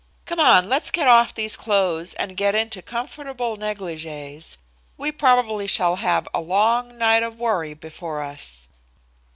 [0.25, 4.57] Come on, let's get off these clothes and get into comfortable negligees.
[4.97, 8.67] We probably shall have a long night of worry before us."